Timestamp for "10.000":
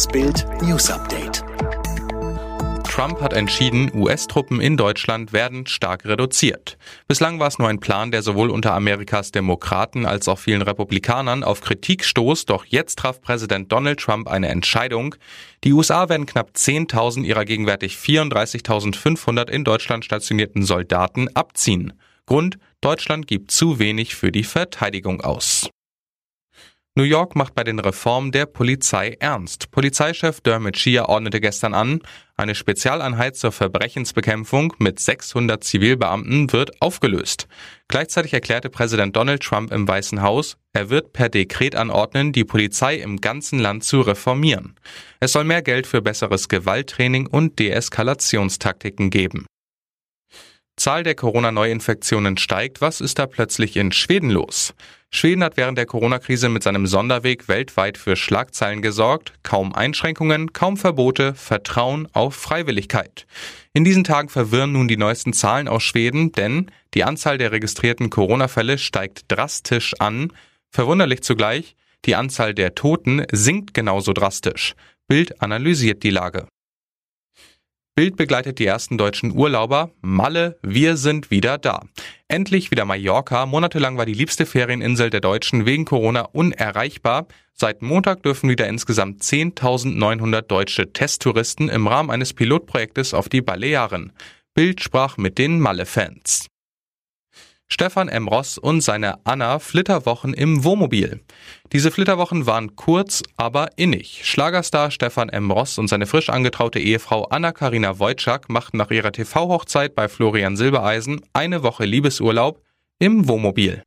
16.56-17.24